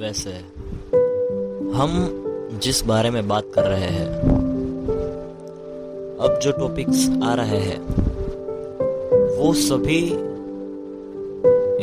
[0.00, 0.30] वैसे
[1.74, 1.90] हम
[2.62, 4.06] जिस बारे में बात कर रहे हैं,
[6.18, 7.80] अब जो टॉपिक्स आ रहे हैं,
[9.38, 10.08] वो सभी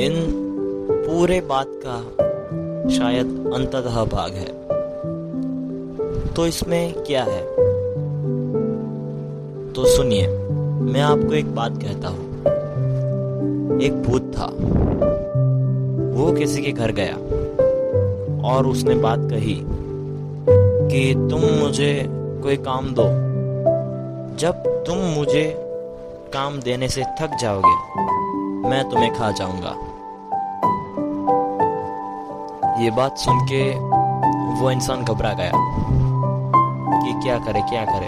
[0.06, 0.32] इन
[0.92, 1.98] पूरे बात का
[2.90, 4.68] शायद अंततः भाग है।
[6.34, 7.42] तो इसमें क्या है?
[9.74, 10.28] तो सुनिए,
[10.82, 12.30] मैं आपको एक बात कहता हूँ।
[13.82, 14.46] एक भूत था।
[16.18, 17.18] वो किसी के घर गया।
[18.46, 19.62] और उसने बात कही
[20.90, 22.06] कि तुम मुझे
[22.44, 23.04] कोई काम दो।
[24.38, 25.56] जब तुम मुझे
[26.34, 28.02] काम देने से थक जाओगे,
[28.70, 29.76] मैं तुम्हें खा जाऊँगा।
[32.84, 33.76] ये बात सुन के
[34.62, 35.52] वो इंसान घबरा गया
[37.00, 38.08] कि क्या करे क्या करे।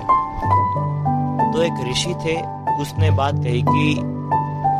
[1.53, 2.41] तो एक ऋषि थे,
[2.81, 3.95] उसने बात कही कि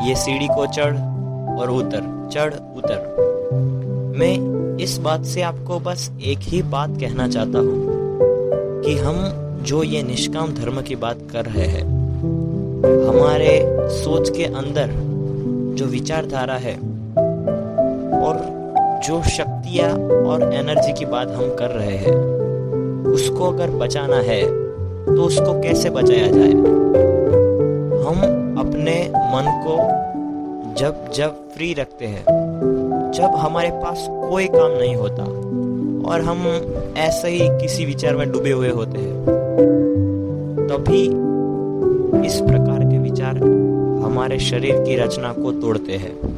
[0.09, 0.97] ये सीढ़ी को चढ़
[1.59, 3.15] और उतर, चढ़, उतर।
[4.17, 7.87] मैं इस बात से आपको बस एक ही बात कहना चाहता हूँ
[8.81, 9.15] कि हम
[9.63, 11.83] जो ये निष्काम धर्म की बात कर रहे हैं,
[13.07, 14.89] हमारे सोच के अंदर
[15.75, 16.75] जो विचारधारा है
[18.21, 18.39] और
[19.05, 19.91] जो शक्तियाँ
[20.25, 22.15] और एनर्जी की बात हम कर रहे हैं,
[23.05, 24.43] उसको अगर बचाना है
[25.05, 26.51] तो उसको कैसे बचाया जाए?
[28.03, 29.77] हम अपने मन को
[30.73, 32.23] जब जब फ्री रखते हैं,
[33.15, 35.23] जब हमारे पास कोई काम नहीं होता।
[36.11, 36.37] और हम
[36.97, 39.25] ऐसे ही किसी विचार में डूबे हुए होते हैं।
[40.67, 41.01] तभी
[42.27, 43.37] इस प्रकार के विचार
[44.03, 46.37] हमारे शरीर की रचना को तोड़ते हैं।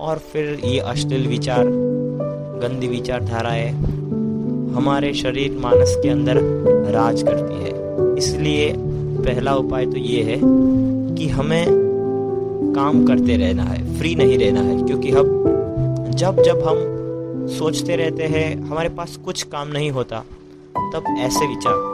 [0.00, 1.66] और फिर ये अश्लील विचार,
[2.62, 3.70] गंदी विचारधाराएँ
[4.74, 6.40] हमारे शरीर मानस के अंदर
[6.92, 8.74] राज करती है। इसलिए
[9.24, 10.38] पहला उपाय तो ये है
[11.16, 11.66] कि हमें
[12.76, 15.38] काम करते रहना है फ्री नहीं रहना है, क्योंकि हम,
[16.10, 16.91] जब जब हम
[17.48, 20.18] सोचते रहते हैं, हमारे पास कुछ काम नहीं होता,
[20.94, 21.90] तब ऐसे विचार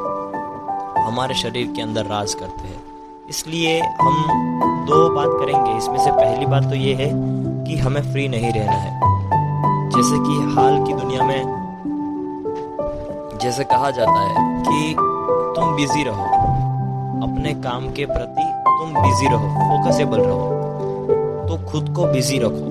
[0.98, 2.80] हमारे शरीर के अंदर राज करते हैं।
[3.30, 4.14] इसलिए हम
[4.86, 7.10] दो बात करेंगे, इसमें से पहली बात तो ये है
[7.66, 8.96] कि हमें फ्री नहीं रहना है।
[9.90, 11.56] जैसे कि हाल की दुनिया में
[13.42, 14.94] जैसे कहा जाता है कि
[15.56, 16.24] तुम बिज़ी रहो,
[17.22, 20.46] अपने काम के प्रति तुम बिज़ी रहो फोकसेबल रहो
[21.48, 22.68] तो खुद को बिज़ी रखो,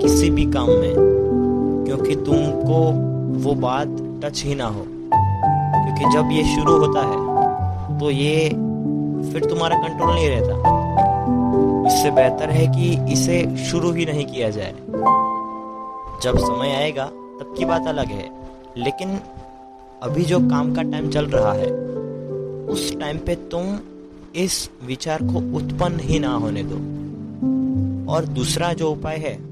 [0.00, 1.11] किसी भी काम में।
[1.84, 2.80] क्योंकि तुमको
[3.44, 3.88] वो बात
[4.24, 8.48] टच ही ना हो। क्योंकि जब ये शुरू होता है तो ये
[9.32, 10.82] फिर तुम्हारा कंट्रोल नहीं रहता।
[11.86, 14.74] इससे बेहतर है कि इसे शुरू ही नहीं किया जाए।
[16.22, 18.30] जब समय आएगा, तब की बात अलग है।
[18.76, 19.20] लेकिन
[20.02, 21.70] अभी जो काम का टाइम चल रहा है,
[22.66, 23.78] उस टाइम पे तुम
[24.36, 26.76] इस विचार को उत्पन्न ही ना होने दो।
[28.12, 29.51] और दूसरा जो उपाय है